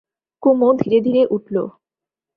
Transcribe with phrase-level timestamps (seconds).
[0.43, 1.55] কুমু ধীরে ধীরে উঠল।